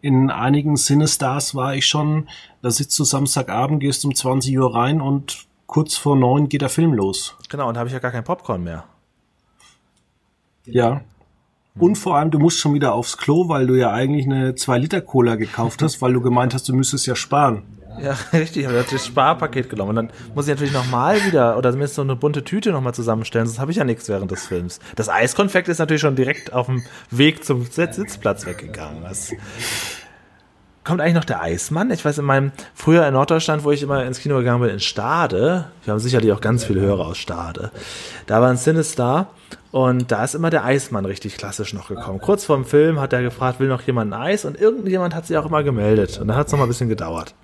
[0.00, 2.28] In einigen Cinestars war ich schon,
[2.62, 6.68] da sitzt du Samstagabend, gehst um 20 Uhr rein und kurz vor neun geht der
[6.68, 7.36] Film los.
[7.48, 8.84] Genau, und da habe ich ja gar kein Popcorn mehr.
[10.64, 11.02] Ja.
[11.78, 15.36] Und vor allem, du musst schon wieder aufs Klo, weil du ja eigentlich eine 2-Liter-Cola
[15.36, 17.62] gekauft hast, weil du gemeint hast, du müsstest ja sparen.
[18.00, 19.90] Ja, richtig, ich habe das Sparpaket genommen.
[19.90, 23.46] Und dann muss ich natürlich nochmal wieder, oder zumindest so eine bunte Tüte nochmal zusammenstellen,
[23.46, 24.80] sonst habe ich ja nichts während des Films.
[24.96, 29.02] Das Eiskonfekt ist natürlich schon direkt auf dem Weg zum Sitzplatz weggegangen.
[29.02, 29.32] Das
[30.86, 31.90] kommt eigentlich noch der Eismann?
[31.90, 34.80] Ich weiß, in meinem, früher in Norddeutschland, wo ich immer ins Kino gegangen bin, in
[34.80, 37.70] Stade, wir haben sicherlich auch ganz viele Hörer aus Stade,
[38.26, 39.28] da war ein Cinestar
[39.72, 42.20] und da ist immer der Eismann richtig klassisch noch gekommen.
[42.20, 44.46] Kurz vorm Film hat er gefragt, will noch jemand ein Eis?
[44.46, 46.18] Und irgendjemand hat sich auch immer gemeldet.
[46.18, 47.34] Und dann hat es noch mal ein bisschen gedauert.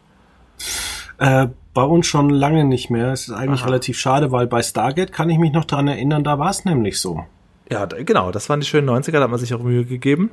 [1.18, 3.12] Äh, bei uns schon lange nicht mehr.
[3.12, 3.68] Es ist eigentlich Aha.
[3.68, 7.00] relativ schade, weil bei Stargate kann ich mich noch dran erinnern, da war es nämlich
[7.00, 7.24] so.
[7.70, 10.31] Ja, genau, das waren die schönen 90er, da hat man sich auch Mühe gegeben.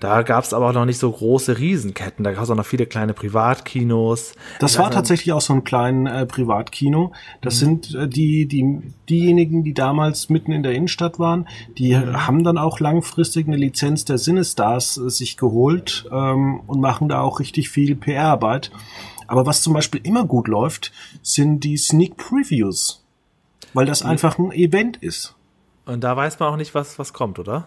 [0.00, 2.24] Da gab es aber auch noch nicht so große Riesenketten.
[2.24, 4.34] Da gab es auch noch viele kleine Privatkinos.
[4.60, 7.12] Das war tatsächlich auch so ein kleines äh, Privatkino.
[7.40, 7.58] Das mhm.
[7.58, 11.48] sind äh, die, die, diejenigen, die damals mitten in der Innenstadt waren.
[11.78, 12.26] Die mhm.
[12.26, 17.20] haben dann auch langfristig eine Lizenz der Sinestars äh, sich geholt ähm, und machen da
[17.20, 18.70] auch richtig viel PR-Arbeit.
[19.28, 23.02] Aber was zum Beispiel immer gut läuft, sind die Sneak Previews.
[23.74, 25.34] Weil das einfach ein Event ist.
[25.84, 27.66] Und da weiß man auch nicht, was, was kommt, oder?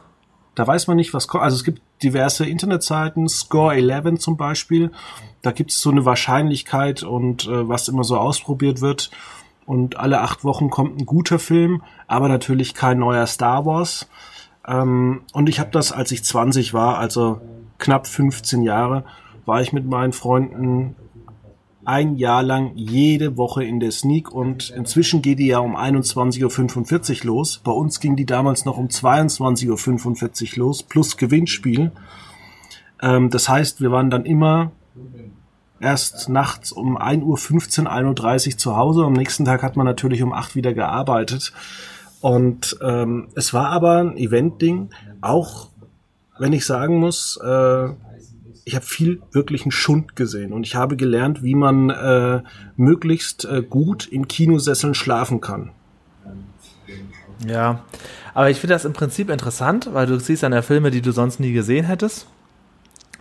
[0.55, 1.43] Da weiß man nicht, was kommt.
[1.43, 4.91] Also es gibt diverse Internetseiten, Score 11 zum Beispiel.
[5.41, 9.11] Da gibt es so eine Wahrscheinlichkeit und äh, was immer so ausprobiert wird.
[9.65, 14.09] Und alle acht Wochen kommt ein guter Film, aber natürlich kein neuer Star Wars.
[14.67, 17.39] Ähm, und ich habe das, als ich 20 war, also
[17.77, 19.05] knapp 15 Jahre,
[19.45, 20.95] war ich mit meinen Freunden
[21.89, 27.21] ein Jahr lang jede Woche in der Sneak und inzwischen geht die ja um 21.45
[27.21, 27.61] Uhr los.
[27.63, 31.91] Bei uns ging die damals noch um 22.45 Uhr los, plus Gewinnspiel.
[33.01, 34.71] Ähm, das heißt, wir waren dann immer
[35.79, 37.23] erst nachts um 1.15
[37.85, 39.03] Uhr, 1.30 Uhr zu Hause.
[39.03, 41.53] Am nächsten Tag hat man natürlich um 8 wieder gearbeitet.
[42.21, 45.69] Und ähm, es war aber ein Event-Ding, auch
[46.37, 47.89] wenn ich sagen muss, äh,
[48.69, 52.43] ich habe viel wirklichen Schund gesehen und ich habe gelernt, wie man äh,
[52.77, 55.71] möglichst äh, gut in Kinosesseln schlafen kann.
[57.47, 57.79] Ja,
[58.35, 61.11] aber ich finde das im Prinzip interessant, weil du siehst dann ja Filme, die du
[61.11, 62.27] sonst nie gesehen hättest.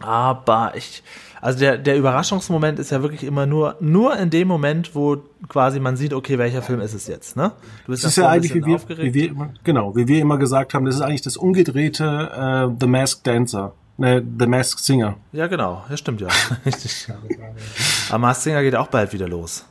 [0.00, 1.02] Aber ich,
[1.40, 5.16] also der, der Überraschungsmoment ist ja wirklich immer nur, nur in dem Moment, wo
[5.48, 7.52] quasi man sieht, okay, welcher Film ist es jetzt, ne?
[7.86, 10.36] Du bist das ist ja eigentlich, wie wir, wie wir immer, genau, wie wir immer
[10.36, 13.72] gesagt haben, das ist eigentlich das umgedrehte äh, The Masked Dancer.
[13.98, 15.16] Ne, The Masked Singer.
[15.32, 15.84] Ja, genau.
[15.90, 16.28] Ja, stimmt ja.
[18.08, 19.66] Aber Masked Singer geht auch bald wieder los.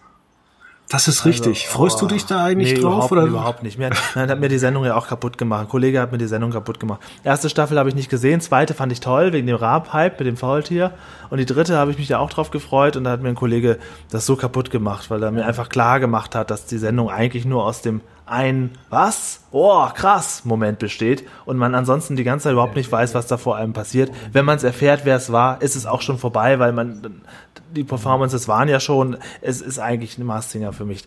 [0.89, 1.65] Das ist richtig.
[1.65, 2.93] Also, Freust oh, du dich da eigentlich nee, drauf?
[2.93, 3.23] Überhaupt, oder?
[3.23, 3.77] überhaupt nicht.
[3.77, 5.61] Mir, man hat mir die Sendung ja auch kaputt gemacht.
[5.61, 7.01] Ein Kollege hat mir die Sendung kaputt gemacht.
[7.23, 10.37] Erste Staffel habe ich nicht gesehen, zweite fand ich toll, wegen dem Raab-Hype mit dem
[10.37, 10.91] Faultier.
[11.29, 13.35] Und die dritte habe ich mich ja auch drauf gefreut und da hat mir ein
[13.35, 13.79] Kollege
[14.11, 17.43] das so kaputt gemacht, weil er mir einfach klar gemacht hat, dass die Sendung eigentlich
[17.43, 19.45] nur aus dem ein was?
[19.51, 23.37] Oh, krass Moment besteht und man ansonsten die ganze Zeit überhaupt nicht weiß, was da
[23.37, 24.11] vor allem passiert.
[24.31, 27.21] Wenn man es erfährt, wer es war, ist es auch schon vorbei, weil man
[27.71, 29.17] die Performances waren ja schon.
[29.41, 31.05] Es ist eigentlich ein Mars-Singer für mich.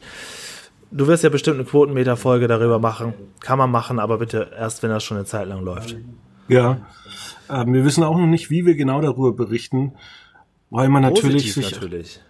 [0.91, 3.15] Du wirst ja bestimmt eine Quotenmeter-Folge darüber machen.
[3.41, 5.97] Kann man machen, aber bitte erst, wenn das schon eine Zeit lang läuft.
[6.49, 6.79] Ja.
[7.49, 9.93] Ähm, wir wissen auch noch nicht, wie wir genau darüber berichten,
[10.71, 12.21] weil man natürlich Positiv sich natürlich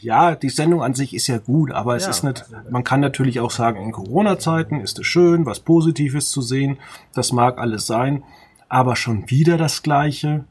[0.00, 2.10] ja, die Sendung an sich ist ja gut, aber es ja.
[2.10, 6.42] ist nicht, man kann natürlich auch sagen, in Corona-Zeiten ist es schön, was Positives zu
[6.42, 6.78] sehen.
[7.12, 8.22] Das mag alles sein.
[8.68, 10.44] Aber schon wieder das Gleiche.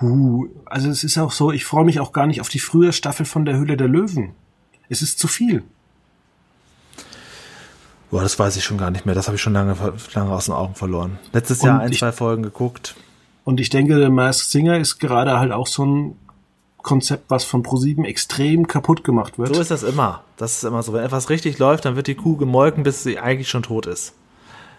[0.00, 0.48] Huh.
[0.64, 3.26] Also es ist auch so, ich freue mich auch gar nicht auf die frühe Staffel
[3.26, 4.34] von der Hülle der Löwen.
[4.88, 5.64] Es ist zu viel.
[8.10, 9.14] Boah, das weiß ich schon gar nicht mehr.
[9.14, 9.76] Das habe ich schon lange,
[10.14, 11.18] lange aus den Augen verloren.
[11.32, 12.94] Letztes Jahr ein, ich, zwei Folgen geguckt.
[13.44, 16.16] Und ich denke, der Masked Singer ist gerade halt auch so ein
[16.86, 19.54] Konzept, was von ProSieben extrem kaputt gemacht wird.
[19.54, 20.22] So ist das immer.
[20.36, 20.92] Das ist immer so.
[20.92, 24.14] Wenn etwas richtig läuft, dann wird die Kuh gemolken, bis sie eigentlich schon tot ist.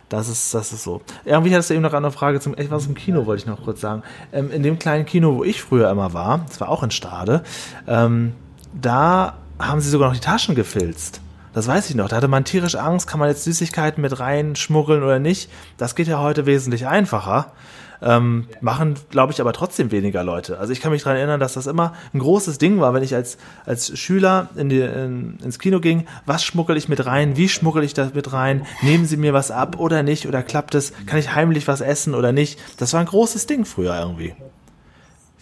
[0.08, 1.02] Das ist, das ist so.
[1.26, 3.82] Irgendwie hattest du eben noch eine Frage zum etwas im Kino, wollte ich noch kurz
[3.82, 4.04] sagen.
[4.32, 7.44] Ähm, in dem kleinen Kino, wo ich früher immer war, das war auch in Stade,
[7.88, 8.34] ähm,
[8.74, 11.20] da haben sie sogar noch die Taschen gefilzt.
[11.54, 12.08] Das weiß ich noch.
[12.08, 15.50] Da hatte man tierisch Angst, kann man jetzt Süßigkeiten mit reinschmuggeln oder nicht.
[15.78, 17.52] Das geht ja heute wesentlich einfacher
[18.02, 20.60] ähm, machen, glaube ich, aber trotzdem weniger Leute.
[20.60, 23.16] Also ich kann mich daran erinnern, dass das immer ein großes Ding war, wenn ich
[23.16, 27.50] als, als Schüler in die, in, ins Kino ging, was schmuggel ich mit rein, wie
[27.50, 30.94] schmuggel ich das mit rein, nehmen sie mir was ab oder nicht, oder klappt es,
[31.06, 32.60] kann ich heimlich was essen oder nicht.
[32.78, 34.36] Das war ein großes Ding früher irgendwie.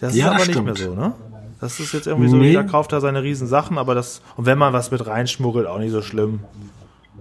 [0.00, 0.66] Das ja, ist aber stimmt.
[0.66, 1.12] nicht mehr so, ne?
[1.60, 2.48] Das ist jetzt irgendwie so, nee.
[2.48, 5.78] jeder kauft da seine riesen Sachen, aber das, und wenn man was mit reinschmuggelt, auch
[5.78, 6.40] nicht so schlimm.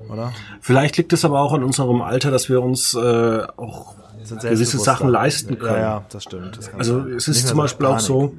[0.10, 0.34] Oder?
[0.60, 3.95] Vielleicht liegt es aber auch an unserem Alter, dass wir uns äh, auch
[4.30, 5.76] gewisse Sachen leisten können.
[5.76, 6.58] Ja, ja das stimmt.
[6.58, 8.34] Das also es ist zum Beispiel auch so,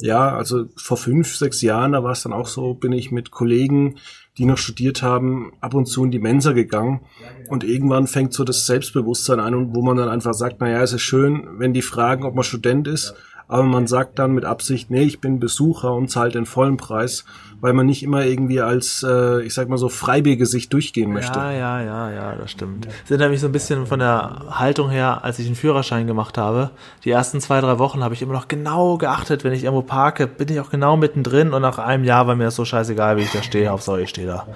[0.00, 3.30] ja, also vor fünf, sechs Jahren, da war es dann auch so, bin ich mit
[3.30, 3.96] Kollegen,
[4.38, 7.00] die noch studiert haben, ab und zu in die Mensa gegangen.
[7.48, 11.02] Und irgendwann fängt so das Selbstbewusstsein an, wo man dann einfach sagt, naja, es ist
[11.02, 13.14] schön, wenn die fragen, ob man Student ist,
[13.48, 17.24] aber man sagt dann mit Absicht, nee, ich bin Besucher und zahlt den vollen Preis
[17.60, 21.38] weil man nicht immer irgendwie als, äh, ich sag mal so, Freibiergesicht durchgehen möchte.
[21.38, 22.86] Ja, ja, ja, ja, das stimmt.
[22.86, 26.36] Das erinnert mich so ein bisschen von der Haltung her, als ich den Führerschein gemacht
[26.38, 26.70] habe.
[27.04, 30.26] Die ersten zwei, drei Wochen habe ich immer noch genau geachtet, wenn ich irgendwo parke,
[30.26, 33.22] bin ich auch genau mittendrin und nach einem Jahr war mir das so scheißegal, wie
[33.22, 34.46] ich da stehe, Hauptsache ich stehe da.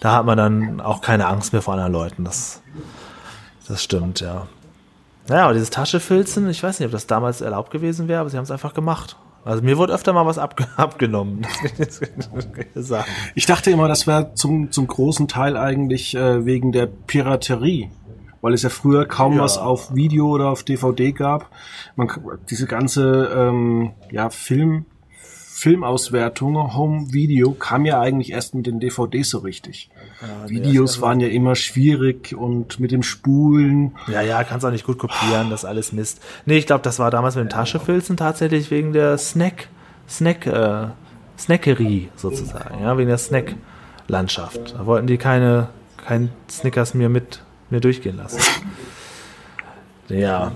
[0.00, 2.24] Da hat man dann auch keine Angst mehr vor anderen Leuten.
[2.24, 2.60] Das,
[3.68, 4.46] das stimmt, ja.
[5.28, 8.36] Naja, aber dieses Taschefilzen, ich weiß nicht, ob das damals erlaubt gewesen wäre, aber sie
[8.36, 9.16] haben es einfach gemacht.
[9.44, 11.46] Also mir wurde öfter mal was abge abgenommen.
[13.34, 17.90] ich dachte immer, das wäre zum, zum großen Teil eigentlich äh, wegen der Piraterie.
[18.40, 19.42] Weil es ja früher kaum ja.
[19.42, 21.50] was auf Video oder auf DVD gab.
[21.96, 22.08] Man,
[22.48, 24.86] diese ganze ähm, ja, Film,
[25.58, 29.90] Filmauswertung, Home Video kam ja eigentlich erst mit den DVDs so richtig.
[30.20, 33.94] Ja, Videos waren ja immer schwierig und mit dem Spulen.
[34.08, 36.20] Ja, ja, kannst auch nicht gut kopieren, das alles Mist.
[36.44, 39.68] Nee, ich glaube, das war damals mit dem Taschefilzen tatsächlich wegen der Snack,
[40.08, 40.88] Snack, äh,
[41.38, 44.74] Snackerie sozusagen, ja, wegen der Snack-Landschaft.
[44.76, 45.68] Da wollten die keine,
[46.04, 48.40] kein Snickers mir mit mir durchgehen lassen.
[50.08, 50.52] Ja.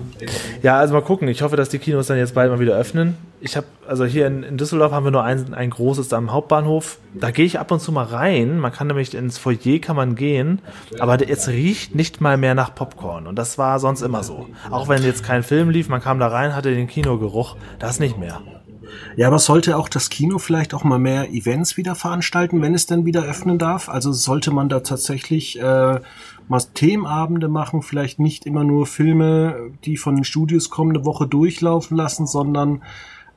[0.61, 1.27] Ja, also mal gucken.
[1.27, 3.17] Ich hoffe, dass die Kinos dann jetzt bald mal wieder öffnen.
[3.39, 6.97] Ich habe, also hier in, in, Düsseldorf haben wir nur ein, ein großes am Hauptbahnhof.
[7.13, 8.57] Da gehe ich ab und zu mal rein.
[8.57, 10.61] Man kann nämlich ins Foyer kann man gehen,
[10.99, 13.27] aber es riecht nicht mal mehr nach Popcorn.
[13.27, 14.47] Und das war sonst immer so.
[14.71, 17.57] Auch wenn jetzt kein Film lief, man kam da rein, hatte den Kinogeruch.
[17.79, 18.41] Das nicht mehr.
[19.15, 22.85] Ja, aber sollte auch das Kino vielleicht auch mal mehr Events wieder veranstalten, wenn es
[22.85, 23.89] denn wieder öffnen darf?
[23.89, 25.99] Also sollte man da tatsächlich äh,
[26.47, 31.27] mal Themenabende machen, vielleicht nicht immer nur Filme, die von den Studios kommen, eine Woche
[31.27, 32.81] durchlaufen lassen, sondern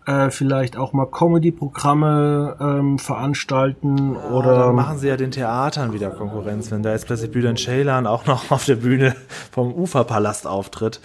[0.06, 4.58] äh, vielleicht auch mal Comedy-Programme ähm, veranstalten ja, oder.
[4.66, 8.26] Dann machen sie ja den Theatern wieder Konkurrenz, wenn da jetzt plötzlich Bülent Ceylan auch
[8.26, 9.16] noch auf der Bühne
[9.50, 11.00] vom Uferpalast auftritt.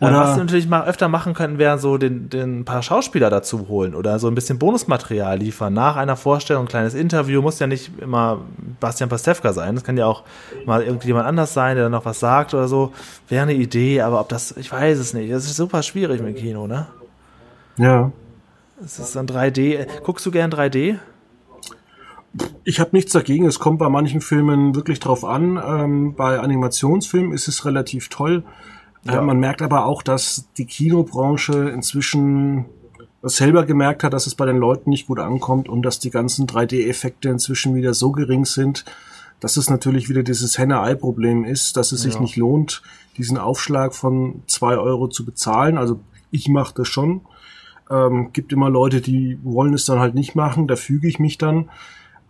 [0.00, 3.68] Oder was sie natürlich mal öfter machen könnten, wäre so den, den paar Schauspieler dazu
[3.68, 5.74] holen oder so ein bisschen Bonusmaterial liefern.
[5.74, 8.40] Nach einer Vorstellung, ein kleines Interview, muss ja nicht immer
[8.80, 9.74] Bastian Pastewka sein.
[9.74, 10.22] Das kann ja auch
[10.64, 12.92] mal irgendjemand anders sein, der dann noch was sagt oder so.
[13.28, 15.30] Wäre eine Idee, aber ob das, ich weiß es nicht.
[15.30, 16.86] Das ist super schwierig mit dem Kino, ne?
[17.76, 18.10] Ja.
[18.82, 19.86] Es ist dann 3D.
[20.02, 20.96] Guckst du gern 3D?
[22.64, 23.44] Ich habe nichts dagegen.
[23.44, 25.60] Es kommt bei manchen Filmen wirklich drauf an.
[25.62, 28.44] Ähm, bei Animationsfilmen ist es relativ toll
[29.04, 29.20] Ja.
[29.22, 32.66] Man merkt aber auch, dass die Kinobranche inzwischen
[33.22, 36.46] selber gemerkt hat, dass es bei den Leuten nicht gut ankommt und dass die ganzen
[36.46, 38.84] 3D-Effekte inzwischen wieder so gering sind,
[39.40, 42.20] dass es natürlich wieder dieses Henne-Ei-Problem ist, dass es sich ja.
[42.20, 42.82] nicht lohnt,
[43.16, 45.78] diesen Aufschlag von zwei Euro zu bezahlen.
[45.78, 47.22] Also ich mache das schon.
[47.90, 51.38] Ähm, gibt immer Leute, die wollen es dann halt nicht machen, da füge ich mich
[51.38, 51.70] dann.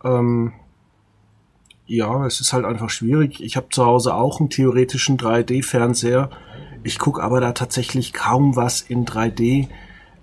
[0.03, 0.53] Ähm,
[1.85, 3.43] ja, es ist halt einfach schwierig.
[3.43, 6.29] Ich habe zu Hause auch einen theoretischen 3D-Fernseher.
[6.83, 9.67] Ich gucke aber da tatsächlich kaum was in 3D.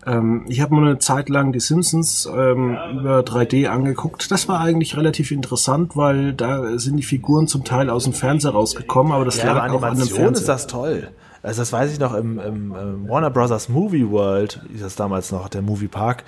[0.07, 4.31] Ähm, ich habe mal eine Zeit lang die Simpsons ähm, über 3D angeguckt.
[4.31, 8.53] Das war eigentlich relativ interessant, weil da sind die Figuren zum Teil aus dem Fernseher
[8.53, 10.33] rausgekommen, aber das ja, lag aber auch an dem Fernseher.
[10.33, 11.09] ist das toll.
[11.43, 15.31] Also das weiß ich noch im, im, im Warner Brothers Movie World, ist das damals
[15.31, 16.25] noch, der Movie Park,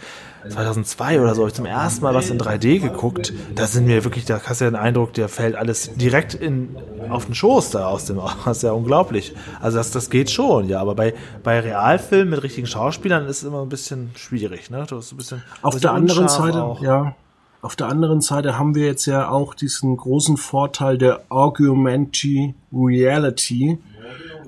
[0.48, 3.32] 2002 oder so, ich zum ersten Mal was in 3D geguckt.
[3.54, 6.76] Da sind mir wirklich, da hast du ja den Eindruck, der fällt alles direkt in,
[7.10, 9.34] auf den Schoß da aus dem, das ist ja unglaublich.
[9.60, 13.44] Also das, das geht schon, ja, aber bei, bei Realfilmen mit richtigen Schauspielern ist es
[13.44, 14.86] immer ein bisschen schwierig, ne?
[14.88, 16.82] Du hast ein bisschen, auf bisschen der anderen Seite, auch.
[16.82, 17.14] ja.
[17.62, 23.78] Auf der anderen Seite haben wir jetzt ja auch diesen großen Vorteil der Augmented Reality,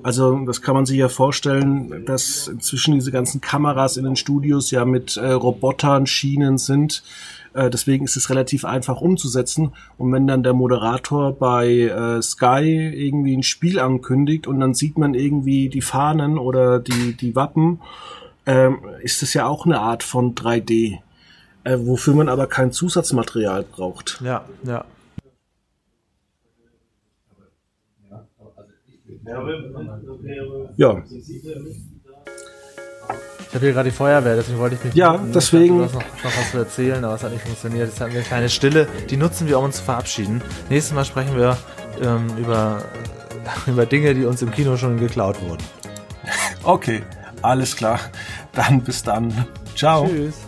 [0.03, 4.71] also das kann man sich ja vorstellen, dass inzwischen diese ganzen Kameras in den Studios
[4.71, 7.03] ja mit äh, Robotern, Schienen sind.
[7.53, 9.73] Äh, deswegen ist es relativ einfach umzusetzen.
[9.97, 14.97] Und wenn dann der Moderator bei äh, Sky irgendwie ein Spiel ankündigt und dann sieht
[14.97, 17.79] man irgendwie die Fahnen oder die, die Wappen,
[18.45, 20.99] ähm, ist das ja auch eine Art von 3D.
[21.63, 24.21] Äh, wofür man aber kein Zusatzmaterial braucht.
[24.23, 24.83] Ja, ja.
[30.77, 31.03] Ja.
[33.53, 34.95] Ich habe hier gerade die Feuerwehr, deswegen wollte ich mich.
[34.95, 35.77] Ja, deswegen.
[35.77, 37.87] Noch, noch was zu erzählen, aber es hat nicht funktioniert.
[37.87, 38.87] Jetzt haben wir eine kleine Stille.
[39.09, 40.41] Die nutzen wir, um uns zu verabschieden.
[40.69, 41.57] Nächstes Mal sprechen wir
[42.01, 42.83] ähm, über,
[43.67, 45.63] über Dinge, die uns im Kino schon geklaut wurden.
[46.63, 47.03] Okay,
[47.41, 47.99] alles klar.
[48.53, 49.45] Dann bis dann.
[49.75, 50.07] Ciao.
[50.07, 50.47] Tschüss.